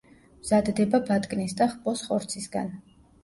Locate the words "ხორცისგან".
2.09-2.73